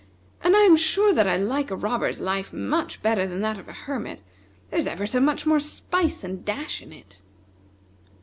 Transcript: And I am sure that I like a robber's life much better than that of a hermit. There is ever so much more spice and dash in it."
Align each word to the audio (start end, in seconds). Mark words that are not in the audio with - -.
And 0.43 0.55
I 0.55 0.61
am 0.61 0.77
sure 0.77 1.13
that 1.13 1.27
I 1.27 1.37
like 1.37 1.69
a 1.69 1.75
robber's 1.75 2.19
life 2.19 2.51
much 2.51 3.03
better 3.03 3.27
than 3.27 3.41
that 3.41 3.59
of 3.59 3.67
a 3.69 3.73
hermit. 3.73 4.23
There 4.71 4.79
is 4.79 4.87
ever 4.87 5.05
so 5.05 5.19
much 5.19 5.45
more 5.45 5.59
spice 5.59 6.23
and 6.23 6.43
dash 6.43 6.81
in 6.81 6.91
it." 6.91 7.21